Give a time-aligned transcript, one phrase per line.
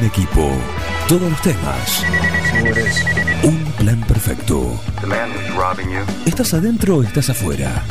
[0.00, 0.50] un equipo,
[1.08, 2.04] todos los temas.
[3.42, 4.78] Un plan perfecto.
[6.26, 7.84] ¿Estás adentro o estás afuera?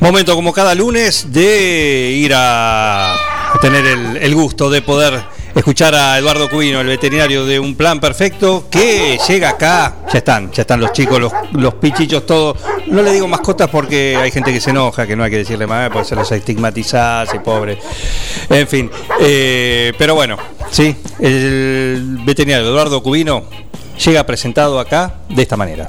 [0.00, 3.16] Momento como cada lunes de ir a
[3.60, 8.00] tener el, el gusto de poder escuchar a Eduardo Cubino, el veterinario de Un Plan
[8.00, 12.58] Perfecto, que llega acá, ya están, ya están los chicos, los, los pichichos, todos.
[12.86, 15.66] No le digo mascotas porque hay gente que se enoja, que no hay que decirle
[15.66, 17.78] más, porque se los estigmatiza, y pobre.
[18.48, 20.36] En fin, eh, pero bueno,
[20.70, 23.44] sí, el veterinario Eduardo Cubino
[24.04, 25.88] llega presentado acá de esta manera.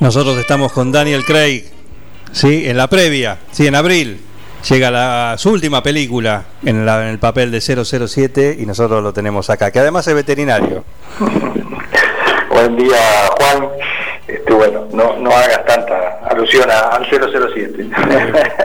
[0.00, 1.64] Nosotros estamos con Daniel Craig,
[2.32, 2.68] ¿sí?
[2.68, 3.66] en la previa, ¿sí?
[3.66, 4.20] en abril.
[4.68, 9.12] Llega la, su última película en, la- en el papel de 007 y nosotros lo
[9.12, 10.84] tenemos acá, que además es veterinario.
[12.50, 12.96] Buen día,
[13.38, 13.68] Juan.
[14.26, 17.88] Este, bueno, no, no hagas tanta alusión a- al 007.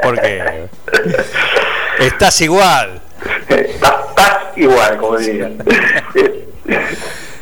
[0.02, 0.66] Porque
[2.00, 3.00] estás igual.
[3.48, 5.58] estás, estás igual, como dirían.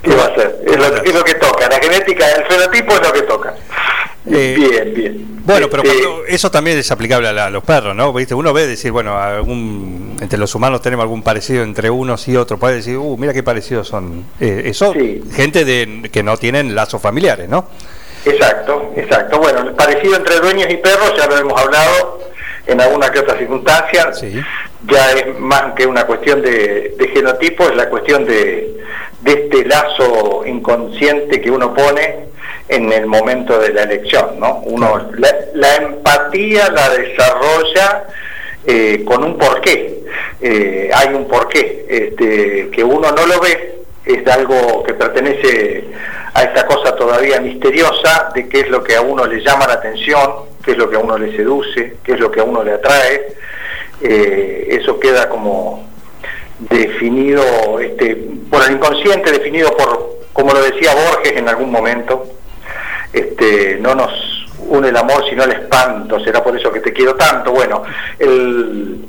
[0.01, 0.59] ¿Qué va a ser?
[0.65, 1.67] Es lo, es lo que toca.
[1.69, 3.53] La genética, el fenotipo es lo que toca.
[4.31, 5.25] Eh, bien, bien.
[5.45, 8.13] Bueno, pero Este, cuando- eso también es aplicable a, la- a los perros, ¿no?
[8.13, 8.35] ¿Viste?
[8.35, 12.59] Uno ve decir, bueno, algún, entre los humanos tenemos algún parecido entre unos y otros.
[12.59, 14.25] Puede decir, uh, mira qué parecidos son.
[14.39, 14.93] Eh, eso,
[15.33, 17.67] gente de, que no tienen lazos familiares, ¿no?
[18.25, 19.39] Exacto, exacto.
[19.39, 22.19] Bueno, el parecido entre dueños y perros ya lo hemos hablado
[22.67, 24.11] en alguna que otra circunstancia.
[24.87, 28.77] Ya es más que una cuestión de, de genotipo, es la cuestión de,
[29.21, 32.27] de este lazo inconsciente que uno pone
[32.69, 34.61] en el momento de la elección, ¿no?
[34.65, 38.05] Uno la, la empatía la desarrolla
[38.65, 40.03] eh, con un porqué.
[40.39, 45.85] Eh, hay un porqué este, que uno no lo ve, es algo que pertenece
[46.33, 49.73] a esta cosa todavía misteriosa de qué es lo que a uno le llama la
[49.73, 50.31] atención,
[50.63, 52.73] qué es lo que a uno le seduce, qué es lo que a uno le
[52.73, 53.33] atrae.
[54.01, 55.89] Eh, eso queda como
[56.59, 58.15] definido este,
[58.49, 62.25] por el inconsciente, definido por, como lo decía Borges en algún momento,
[63.13, 64.11] este, no nos
[64.59, 67.51] une el amor sino el espanto, será por eso que te quiero tanto.
[67.51, 67.83] Bueno,
[68.17, 69.05] el,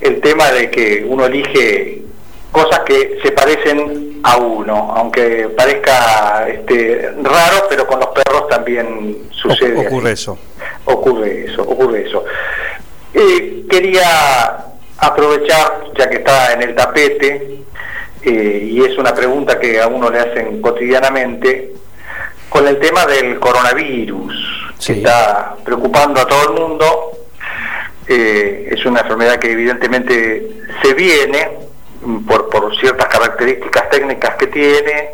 [0.00, 2.02] el tema de que uno elige
[2.50, 9.18] cosas que se parecen a uno, aunque parezca este, raro, pero con los perros también
[9.30, 9.78] sucede.
[9.78, 9.86] así.
[9.86, 10.38] Ocurre eso.
[10.84, 12.24] Ocurre eso, ocurre eso.
[13.14, 14.66] Eh, quería
[14.98, 17.58] aprovechar, ya que está en el tapete,
[18.22, 21.71] eh, y es una pregunta que a uno le hacen cotidianamente,
[22.52, 27.12] con el tema del coronavirus, que está preocupando a todo el mundo.
[28.06, 31.50] Eh, es una enfermedad que evidentemente se viene
[32.04, 35.10] mm, por, por ciertas características técnicas que tiene,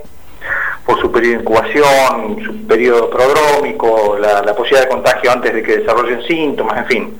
[0.84, 5.62] por su periodo de incubación, su periodo prodrómico, la, la posibilidad de contagio antes de
[5.62, 7.18] que desarrollen síntomas, en fin.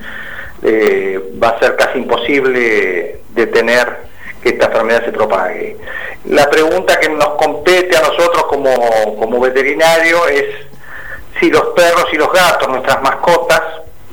[0.63, 4.08] Eh, va a ser casi imposible detener
[4.43, 5.77] que esta enfermedad se propague.
[6.27, 10.45] La pregunta que nos compete a nosotros como, como veterinario es
[11.41, 13.63] si los perros y los gatos, nuestras mascotas,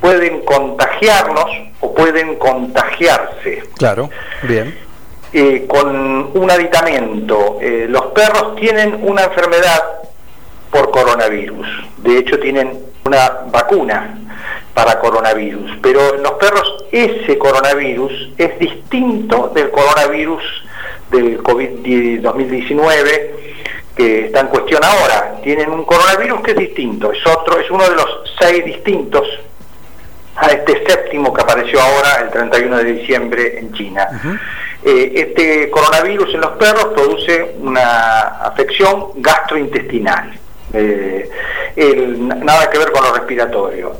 [0.00, 1.46] pueden contagiarnos
[1.80, 4.10] o pueden contagiarse Claro,
[4.42, 4.76] bien.
[5.32, 7.58] eh, con un aditamento.
[7.60, 9.82] Eh, los perros tienen una enfermedad
[10.70, 11.66] por coronavirus.
[11.98, 14.18] De hecho, tienen una vacuna
[14.74, 15.72] para coronavirus.
[15.82, 20.42] Pero en los perros ese coronavirus es distinto del coronavirus
[21.10, 23.30] del COVID-2019
[23.96, 25.36] que está en cuestión ahora.
[25.42, 28.06] Tienen un coronavirus que es distinto, es otro, es uno de los
[28.38, 29.26] seis distintos
[30.36, 34.06] a este séptimo que apareció ahora el 31 de diciembre en China.
[34.84, 40.32] Eh, este coronavirus en los perros produce una afección gastrointestinal,
[40.74, 41.30] eh,
[41.74, 43.96] el- nada que ver con lo respiratorio.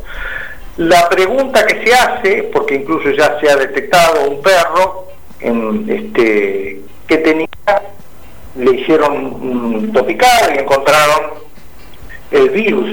[0.77, 5.07] La pregunta que se hace, porque incluso ya se ha detectado un perro
[5.41, 7.49] este, que tenía,
[8.57, 11.47] le hicieron un topical y encontraron
[12.31, 12.91] el virus,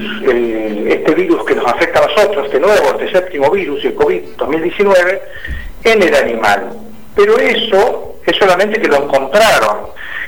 [0.88, 5.20] este virus que nos afecta a nosotros, este nuevo, este séptimo virus, el COVID-2019,
[5.84, 6.78] en el animal.
[7.16, 9.88] Pero eso es solamente que lo encontraron,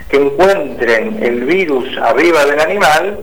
[0.10, 3.20] que encuentren el virus arriba del animal,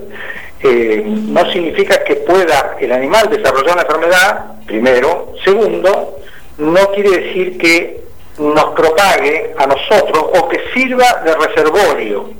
[0.62, 5.34] eh, no significa que pueda el animal desarrollar una enfermedad, primero.
[5.44, 6.18] Segundo,
[6.58, 8.02] no quiere decir que
[8.38, 12.30] nos propague a nosotros o que sirva de reservorio,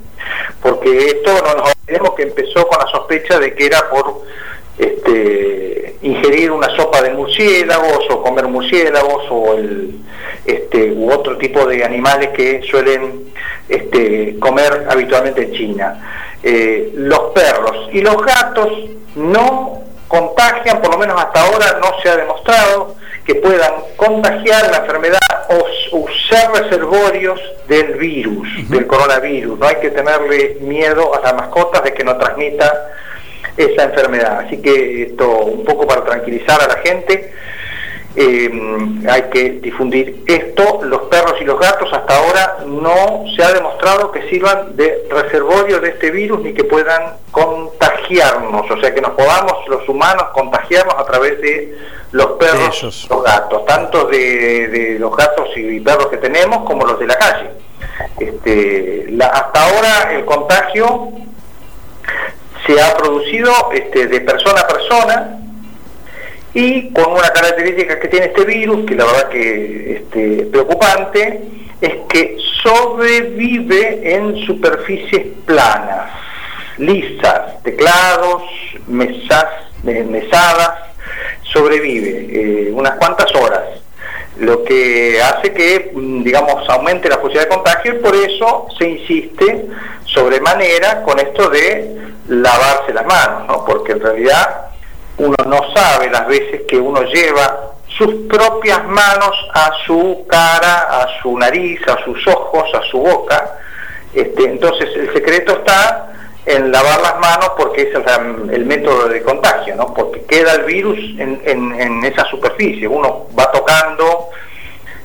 [0.62, 4.22] porque esto no nos olvidemos que empezó con la sospecha de que era por
[4.78, 10.00] este, ingerir una sopa de murciélagos o comer murciélagos o el,
[10.44, 13.32] este, u otro tipo de animales que suelen
[13.68, 16.28] este, comer habitualmente en China.
[16.42, 18.68] Eh, los perros y los gatos
[19.14, 24.78] no contagian, por lo menos hasta ahora no se ha demostrado que puedan contagiar la
[24.78, 29.58] enfermedad o usar reservorios del virus, del coronavirus.
[29.58, 32.90] No hay que tenerle miedo a las mascotas de que no transmita
[33.56, 34.40] esa enfermedad.
[34.46, 37.32] Así que esto un poco para tranquilizar a la gente.
[38.14, 38.50] Eh,
[39.08, 40.80] hay que difundir esto.
[40.82, 45.80] Los perros y los gatos hasta ahora no se ha demostrado que sirvan de reservorio
[45.80, 50.94] de este virus ni que puedan contagiarnos, o sea que nos podamos los humanos contagiarnos
[50.98, 51.78] a través de
[52.12, 56.98] los perros, y los gatos, tanto de, los gatos y perros que tenemos como los
[56.98, 57.50] de la calle.
[58.18, 61.08] Este, hasta ahora el contagio
[62.66, 65.38] se ha producido este, de persona a persona
[66.54, 71.40] y con una característica que tiene este virus, que la verdad que este, preocupante,
[71.80, 76.10] es que sobrevive en superficies planas,
[76.78, 78.42] lisas, teclados,
[78.86, 79.46] mesas,
[79.82, 80.78] mesadas,
[81.42, 83.62] sobrevive eh, unas cuantas horas,
[84.38, 88.88] lo que hace que, mm, digamos, aumente la posibilidad de contagio y por eso se
[88.90, 89.66] insiste
[90.12, 91.96] sobremanera con esto de
[92.28, 93.64] lavarse las manos, ¿no?
[93.64, 94.66] porque en realidad
[95.18, 101.08] uno no sabe las veces que uno lleva sus propias manos a su cara, a
[101.20, 103.58] su nariz, a sus ojos, a su boca.
[104.14, 106.12] Este, entonces el secreto está
[106.46, 107.94] en lavar las manos porque es
[108.52, 109.94] el método de contagio, ¿no?
[109.94, 112.88] porque queda el virus en, esa superficie.
[112.88, 114.30] Uno va tocando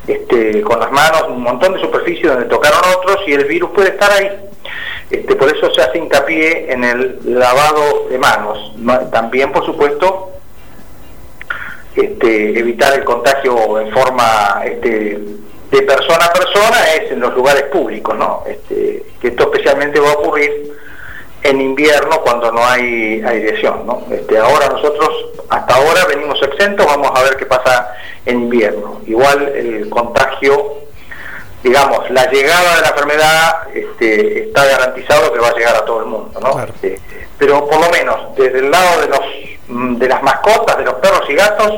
[0.07, 3.89] este, con las manos un montón de superficies donde tocaron otros y el virus puede
[3.89, 4.29] estar ahí.
[5.09, 8.73] Este, por eso se hace hincapié en el lavado de manos.
[9.11, 10.31] También, por supuesto,
[11.95, 15.19] este, evitar el contagio en forma este,
[15.71, 18.43] de persona a persona es en los lugares públicos, ¿no?
[18.47, 20.71] Este, que esto especialmente va a ocurrir
[21.47, 24.03] en invierno cuando no hay aireación, ¿no?
[24.11, 25.09] Este, ahora nosotros,
[25.49, 27.93] hasta ahora venimos exentos, vamos a ver qué pasa
[28.25, 29.01] en invierno.
[29.05, 30.77] Igual el contagio
[31.63, 36.01] digamos, la llegada de la enfermedad este, está garantizado que va a llegar a todo
[36.01, 36.61] el mundo, ¿no?
[36.61, 36.99] Este,
[37.37, 39.19] pero por lo menos desde el lado de los
[39.67, 41.73] mm, de las mascotas, de los perros y gatos,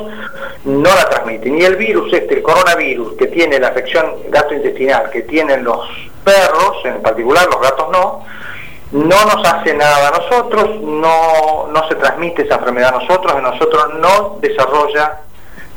[0.66, 1.60] no la transmiten.
[1.60, 5.88] Y el virus, este, el coronavirus, que tiene la afección gastrointestinal, que tienen los
[6.24, 8.26] perros, en particular los gatos no,
[8.92, 13.44] no nos hace nada a nosotros, no, no se transmite esa enfermedad a nosotros, en
[13.44, 15.20] nosotros no desarrolla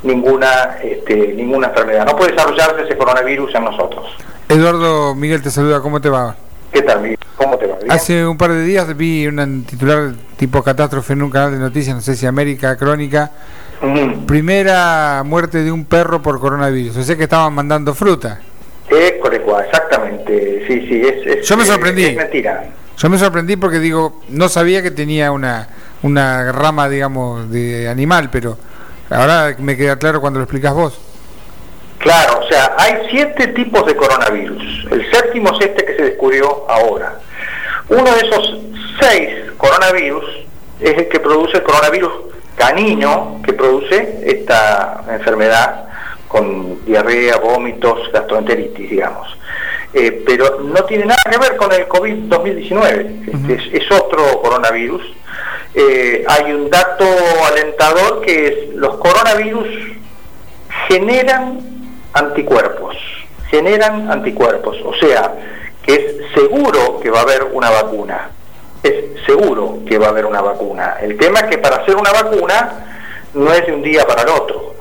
[0.02, 2.06] ninguna, este, ninguna enfermedad.
[2.06, 4.06] No puede desarrollarse ese coronavirus en nosotros.
[4.48, 6.36] Eduardo Miguel te saluda, ¿cómo te va?
[6.72, 7.18] ¿Qué tal, Miguel?
[7.36, 7.76] ¿Cómo te va?
[7.88, 11.94] Hace un par de días vi un titular tipo catástrofe en un canal de noticias,
[11.94, 13.30] no sé si América Crónica.
[14.26, 16.98] Primera muerte de un perro por coronavirus.
[16.98, 18.40] O sea que estaban mandando fruta.
[18.88, 20.64] Es correcto, exactamente.
[20.66, 22.04] Sí, sí, es, Yo me sorprendí.
[22.04, 22.64] Es mentira.
[23.02, 25.68] Yo me sorprendí porque digo, no sabía que tenía una,
[26.02, 28.56] una rama, digamos, de animal, pero
[29.12, 30.98] Ahora me queda claro cuando lo explicas vos.
[31.98, 34.86] Claro, o sea, hay siete tipos de coronavirus.
[34.90, 37.18] El séptimo es este que se descubrió ahora.
[37.88, 38.58] Uno de esos
[39.00, 40.24] seis coronavirus
[40.80, 42.12] es el que produce el coronavirus
[42.56, 45.84] canino, que produce esta enfermedad
[46.26, 49.28] con diarrea, vómitos, gastroenteritis, digamos.
[49.94, 55.02] Eh, pero no tiene nada que ver con el COVID-2019, es, otro coronavirus.
[55.74, 57.04] Eh, hay un dato
[57.46, 59.68] alentador que es los coronavirus
[60.88, 61.60] generan
[62.14, 62.96] anticuerpos,
[63.50, 65.34] generan anticuerpos, o sea,
[65.82, 68.30] que es seguro que va a haber una vacuna,
[68.82, 68.94] es
[69.26, 70.96] seguro que va a haber una vacuna.
[71.02, 74.28] El tema es que para hacer una vacuna no es de un día para el
[74.28, 74.71] otro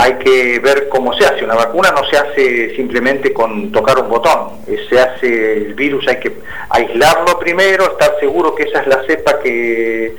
[0.00, 1.44] hay que ver cómo se hace.
[1.44, 6.06] Una vacuna no se hace simplemente con tocar un botón, eh, se hace el virus,
[6.06, 6.32] hay que
[6.70, 10.14] aislarlo primero, estar seguro que esa es la cepa que,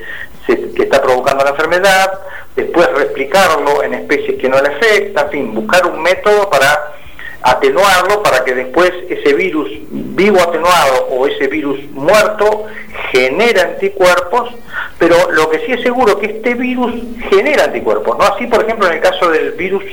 [0.46, 2.12] que está provocando la enfermedad,
[2.58, 6.99] después replicarlo en especies que no le afectan, en fin, buscar un método para
[7.42, 12.66] atenuarlo para que después ese virus vivo atenuado o ese virus muerto
[13.12, 14.52] genere anticuerpos,
[14.98, 16.94] pero lo que sí es seguro es que este virus
[17.30, 18.26] genera anticuerpos, ¿no?
[18.26, 19.84] Así, por ejemplo, en el caso del virus,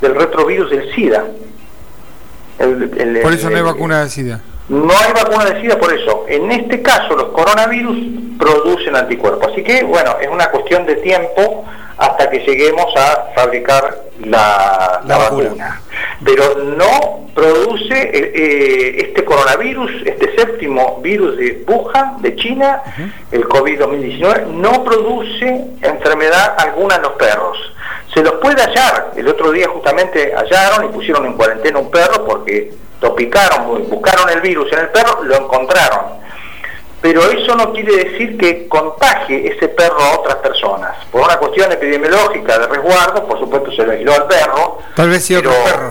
[0.00, 1.24] del retrovirus del SIDA.
[2.58, 4.42] por eso no hay vacuna del SIDA.
[4.68, 6.24] No hay vacuna decida por eso.
[6.28, 7.98] En este caso, los coronavirus
[8.38, 9.52] producen anticuerpos.
[9.52, 11.64] Así que, bueno, es una cuestión de tiempo
[11.98, 15.80] hasta que lleguemos a fabricar la, vacuna.
[16.24, 22.82] Pero no produce eh, eh, este coronavirus, este séptimo virus de Wuhan, de China,
[23.30, 27.58] el COVID-2019, no produce enfermedad alguna en los perros.
[28.14, 29.12] Se los puede hallar.
[29.16, 34.30] El otro día justamente hallaron y pusieron en cuarentena un perro porque lo picaron, buscaron
[34.30, 36.22] el virus en el perro, lo encontraron.
[37.00, 40.94] Pero eso no quiere decir que contagie ese perro a otras personas.
[41.10, 44.78] Por una cuestión epidemiológica de resguardo, por supuesto se lo aisló al perro.
[44.94, 45.90] Tal vez sí otro perro.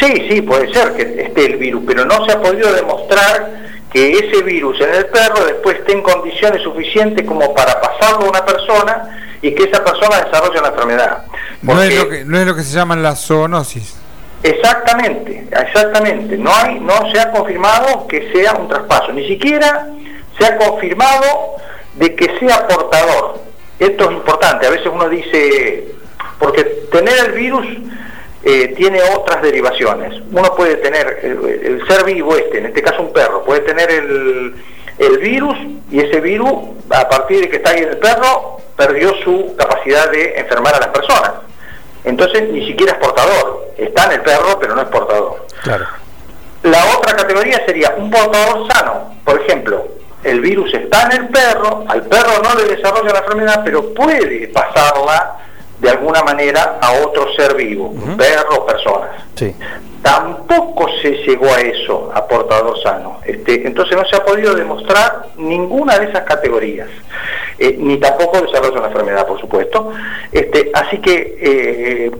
[0.00, 4.12] Sí, sí, puede ser que esté el virus, pero no se ha podido demostrar que
[4.12, 8.44] ese virus en el perro después esté en condiciones suficientes como para pasarlo a una
[8.44, 11.24] persona y que esa persona desarrolle una enfermedad.
[11.62, 13.96] no, es lo que, no es lo que se llama la zoonosis.
[14.42, 16.36] Exactamente, exactamente.
[16.36, 19.88] No hay, no se ha confirmado que sea un traspaso, ni siquiera
[20.38, 21.56] se ha confirmado
[21.94, 23.40] de que sea portador.
[23.78, 24.66] Esto es importante.
[24.66, 25.88] A veces uno dice,
[26.38, 27.66] porque tener el virus
[28.46, 30.22] eh, tiene otras derivaciones.
[30.32, 34.54] Uno puede tener el, ser vivo este, en este caso un perro, puede tener el,
[34.98, 35.56] el virus
[35.90, 36.52] y ese virus,
[36.90, 40.80] a partir de que está ahí en el perro, perdió su capacidad de enfermar a
[40.80, 41.32] las personas
[42.06, 43.66] entonces ni siquiera es portador.
[43.76, 45.44] Está en el perro, pero no es portador.
[46.62, 49.16] La otra categoría sería un portador sano.
[49.24, 49.88] Por ejemplo,
[50.22, 54.48] el virus está en el perro, al perro no le desarrolla la enfermedad, pero puede
[54.48, 55.36] pasarla
[55.78, 59.10] de alguna manera a otro ser vivo, perro o personas.
[59.34, 59.54] Sí.
[60.02, 63.20] Tampoco se llegó a eso, a portador sano.
[63.24, 66.88] Este, entonces no se ha podido demostrar ninguna de esas categorías,
[67.58, 69.92] eh, ni tampoco desarrollo la enfermedad, por supuesto.
[70.32, 72.10] Este, así que eh,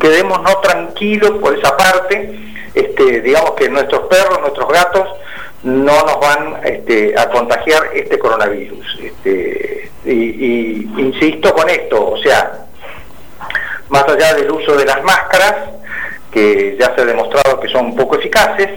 [0.00, 2.40] quedemos no tranquilos por esa parte.
[2.74, 5.08] Este, digamos que nuestros perros, nuestros gatos,
[5.62, 8.98] no nos van este, a contagiar este coronavirus.
[9.00, 12.63] Este, y, y insisto con esto, o sea,
[13.94, 15.54] más allá del uso de las máscaras,
[16.32, 18.70] que ya se ha demostrado que son poco eficaces,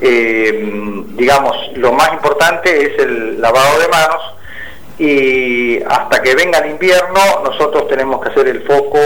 [0.00, 0.68] eh,
[1.14, 4.22] digamos, lo más importante es el lavado de manos
[4.98, 8.98] y hasta que venga el invierno nosotros tenemos que hacer el foco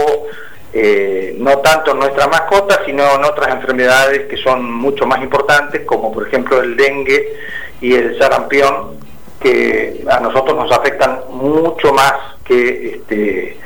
[0.73, 5.81] eh, no tanto en nuestra mascota, sino en otras enfermedades que son mucho más importantes,
[5.85, 7.33] como por ejemplo el dengue
[7.81, 8.97] y el sarampión,
[9.41, 12.13] que a nosotros nos afectan mucho más
[12.45, 13.57] que este,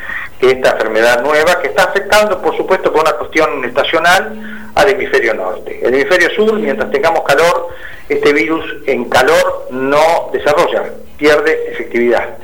[0.50, 5.80] esta enfermedad nueva que está afectando, por supuesto, por una cuestión estacional al hemisferio norte.
[5.84, 7.70] El hemisferio sur, mientras tengamos calor,
[8.10, 10.84] este virus en calor no desarrolla,
[11.18, 12.38] pierde efectividad.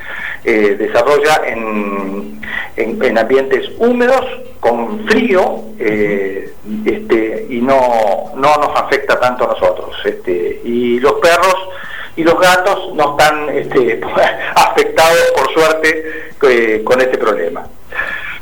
[0.44, 2.42] Eh, desarrolla en,
[2.76, 4.26] en, ambientes húmedos,
[4.60, 6.52] con frío, eh,
[6.86, 9.96] este, y no, no nos afecta tanto a nosotros.
[10.04, 11.56] Este, y los perros
[12.16, 14.02] y los gatos no están este,
[14.56, 17.68] afectados, por suerte, eh, con este problema.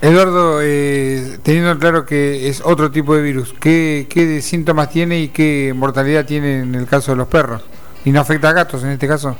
[0.01, 5.27] Eduardo, eh, teniendo claro que es otro tipo de virus, ¿qué, ¿qué síntomas tiene y
[5.27, 7.63] qué mortalidad tiene en el caso de los perros?
[8.05, 9.35] ¿Y no afecta a gatos en este caso?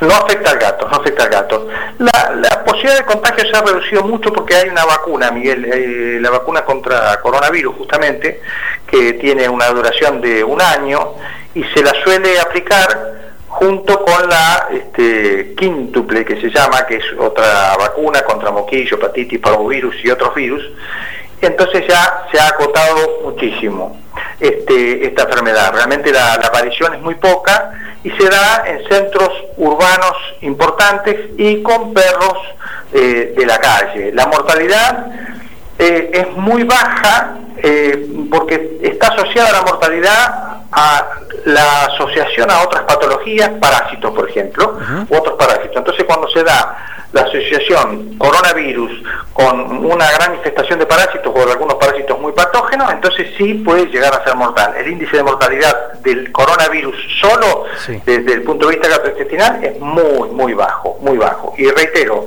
[0.00, 1.68] No afecta al gato, no afecta al gato.
[1.98, 6.18] La, la, posibilidad de contagio se ha reducido mucho porque hay una vacuna, Miguel, eh,
[6.20, 8.40] la vacuna contra coronavirus justamente,
[8.86, 11.14] que tiene una duración de un año
[11.54, 13.17] y se la suele aplicar
[13.48, 19.40] junto con la este, quíntuple que se llama, que es otra vacuna contra moquillo, hepatitis,
[19.40, 20.62] parvovirus y otros virus,
[21.40, 23.96] entonces ya se ha acotado muchísimo
[24.40, 25.72] este, esta enfermedad.
[25.72, 31.94] Realmente la, aparición es muy poca y se da en centros urbanos importantes y con
[31.94, 32.38] perros
[32.92, 34.12] eh, de la calle.
[34.12, 35.06] La mortalidad
[35.78, 41.08] eh, es muy baja eh, porque está asociada la mortalidad a
[41.44, 45.76] la asociación a otras patologías, parásitos, por ejemplo, u otros parásitos.
[45.76, 46.76] Entonces, cuando se da
[47.12, 52.92] la asociación coronavirus con una gran infestación de parásitos o de algunos parásitos muy patógenos,
[52.92, 54.74] entonces sí puede llegar a ser mortal.
[54.76, 57.64] El índice de mortalidad del coronavirus solo,
[58.04, 61.54] desde el punto de vista gastrointestinal, es muy, muy bajo, muy bajo.
[61.56, 62.26] Y reitero,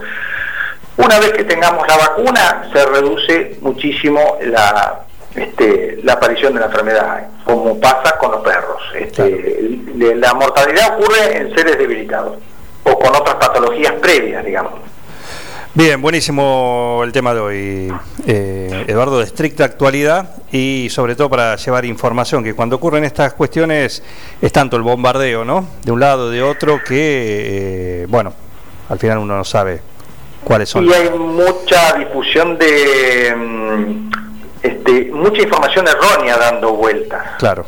[1.03, 5.05] una vez que tengamos la vacuna, se reduce muchísimo la
[5.35, 8.81] este, la aparición de la enfermedad, como pasa con los perros.
[8.95, 9.79] Este,
[10.15, 12.37] la mortalidad ocurre en seres debilitados
[12.83, 14.73] o con otras patologías previas, digamos.
[15.73, 17.93] Bien, buenísimo el tema de hoy,
[18.27, 23.33] eh, Eduardo, de estricta actualidad y sobre todo para llevar información, que cuando ocurren estas
[23.33, 24.03] cuestiones
[24.41, 25.65] es tanto el bombardeo, ¿no?
[25.85, 28.33] De un lado, de otro, que, eh, bueno,
[28.89, 29.79] al final uno no sabe
[30.43, 30.85] cuáles son.
[30.85, 33.33] Y hay mucha difusión de...
[33.35, 34.11] Mm,
[34.63, 37.21] este, mucha información errónea dando vueltas.
[37.39, 37.65] Claro.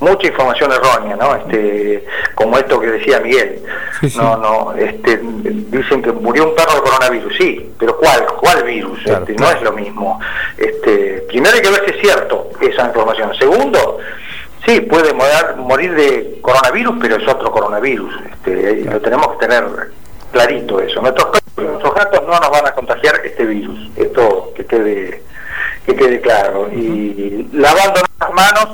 [0.00, 1.34] mucha información errónea, ¿no?
[1.36, 2.04] Este,
[2.34, 3.62] como esto que decía Miguel.
[4.16, 8.26] No, no, este, dicen que murió un perro de coronavirus, sí, pero ¿cuál?
[8.26, 8.98] ¿Cuál virus?
[9.06, 10.20] Este, no es lo mismo.
[10.58, 13.34] Este, primero hay que ver si es cierto esa información.
[13.38, 13.98] Segundo,
[14.66, 18.12] sí, puede morir, de coronavirus, pero es otro coronavirus.
[18.30, 19.64] Este, Lo tenemos que tener
[20.32, 21.00] clarito eso.
[21.00, 23.90] Nuestros nuestros gatos no nos van a contagiar este virus.
[23.96, 25.22] Esto que quede
[25.86, 26.68] que quede claro.
[26.72, 28.68] Y lavando las manos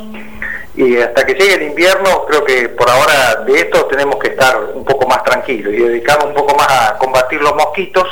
[0.75, 4.57] y hasta que llegue el invierno, creo que por ahora de esto tenemos que estar
[4.75, 8.07] un poco más tranquilos y dedicarnos un poco más a combatir los mosquitos.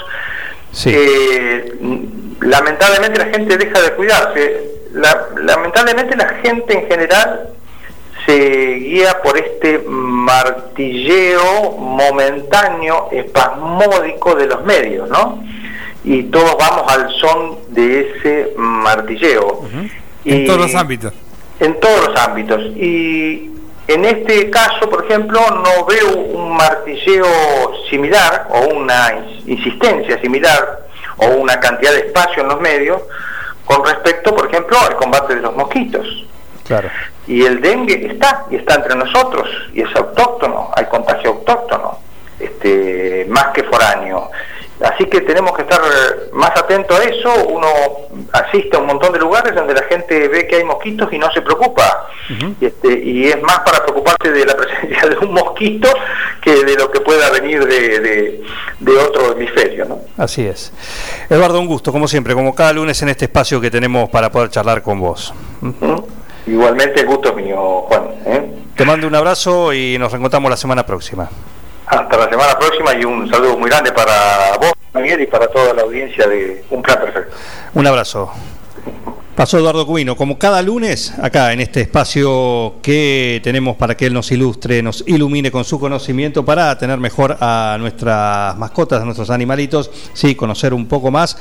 [2.40, 4.62] lamentablemente la gente deja de cuidarse.
[4.92, 7.58] lamentablemente la gente en general
[8.28, 15.42] se guía por este martilleo momentáneo, espasmódico de los medios, ¿no?
[16.04, 19.62] Y todos vamos al son de ese martilleo.
[20.25, 21.14] En todos los ámbitos
[21.61, 22.61] en todos los ámbitos.
[22.76, 23.50] Y
[23.87, 27.26] en este caso, por ejemplo, no veo un martilleo
[27.90, 33.02] similar o una insistencia similar o una cantidad de espacio en los medios
[33.64, 36.06] con respecto, por ejemplo, al combate de los mosquitos.
[36.66, 36.88] Claro.
[37.28, 41.99] Y el dengue está, y está entre nosotros, y es autóctono, hay contagio autóctono,
[42.40, 44.30] este, más que foráneo.
[44.80, 45.80] Así que tenemos que estar
[46.32, 47.30] más atentos a eso.
[47.49, 47.66] Uno
[48.32, 51.30] asiste a un montón de lugares donde la gente ve que hay mosquitos y no
[51.32, 52.08] se preocupa.
[52.61, 55.88] y, este, y es más para preocuparse de la presencia de un mosquito
[56.40, 58.40] que de lo que pueda venir de,
[59.04, 59.85] otro hemisferio.
[59.85, 59.99] ¿no?
[60.16, 60.73] Así es.
[61.28, 64.50] Eduardo, un gusto, como siempre, como cada lunes en este espacio que tenemos para poder
[64.50, 65.35] charlar con vos.
[66.49, 68.05] Igualmente, el gusto mío, Juan.
[68.25, 68.50] ¿eh?
[68.75, 71.28] Te mando un abrazo y nos reencontramos la semana próxima.
[71.87, 75.75] Hasta la semana próxima y un saludo muy grande para vos, Miguel, y para toda
[75.75, 77.37] la audiencia de Un Plan Perfecto.
[77.75, 78.31] Un abrazo.
[79.38, 84.12] Pasó Eduardo Cubino, como cada lunes, acá en este espacio que tenemos para que él
[84.12, 89.31] nos ilustre, nos ilumine con su conocimiento para tener mejor a nuestras mascotas, a nuestros
[89.31, 91.38] animalitos, sí, conocer un poco más.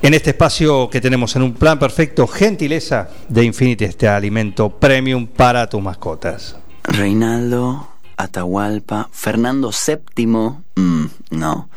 [0.00, 5.26] En este espacio que tenemos en un plan perfecto, gentileza de Infinity, este alimento premium
[5.26, 6.56] para tus mascotas.
[6.84, 11.68] Reinaldo, Atahualpa, Fernando VII, mm, no.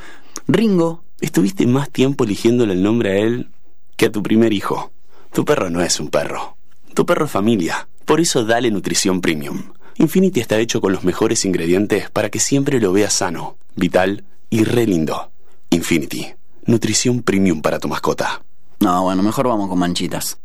[0.48, 3.50] Ringo, estuviste más tiempo eligiéndole el nombre a él
[3.98, 4.92] que a tu primer hijo.
[5.34, 6.58] Tu perro no es un perro.
[6.94, 7.88] Tu perro es familia.
[8.06, 9.74] Por eso dale nutrición premium.
[9.98, 14.64] Infinity está hecho con los mejores ingredientes para que siempre lo veas sano, vital y
[14.64, 15.32] re lindo.
[15.72, 16.34] Infinity,
[16.66, 18.42] nutrición premium para tu mascota.
[18.80, 20.38] No, bueno, mejor vamos con manchitas.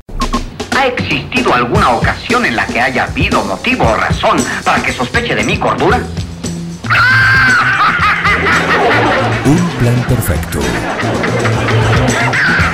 [0.77, 5.35] ¿Ha existido alguna ocasión en la que haya habido motivo o razón para que sospeche
[5.35, 5.99] de mi cordura?
[9.47, 10.59] Un plan perfecto.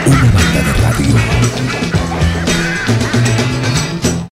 [0.07, 2.02] Una banda de radio.